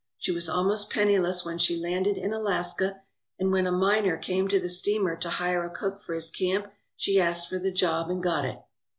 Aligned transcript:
She 0.17 0.31
was 0.31 0.49
almost 0.49 0.89
penniless 0.89 1.45
when 1.45 1.59
she 1.59 1.77
landed 1.79 2.17
in 2.17 2.33
Alaska, 2.33 3.03
and 3.37 3.51
when 3.51 3.67
a 3.67 3.71
miner 3.71 4.17
came 4.17 4.47
to 4.47 4.59
the 4.59 4.67
steamer 4.67 5.15
to 5.17 5.29
hire 5.29 5.63
a 5.63 5.69
cook 5.69 6.01
for 6.01 6.15
his 6.15 6.31
camp 6.31 6.73
she 6.97 7.21
asked 7.21 7.47
for 7.47 7.59
the 7.59 7.69
job 7.71 8.09
and 8.09 8.19
got 8.23 8.43
it. 8.45 8.59